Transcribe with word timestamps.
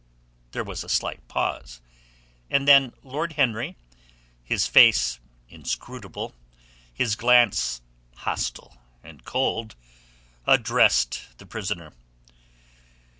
There 0.53 0.63
was 0.63 0.83
a 0.83 0.89
slight 0.89 1.27
pause, 1.27 1.79
and 2.49 2.67
then 2.67 2.91
Lord 3.03 3.33
Henry, 3.33 3.77
his 4.43 4.65
face 4.65 5.19
inscrutable, 5.47 6.33
his 6.91 7.15
glance 7.15 7.81
hostile 8.15 8.77
and 9.03 9.23
cold, 9.23 9.75
addressed 10.47 11.37
the 11.37 11.45
prisoner. 11.45 11.93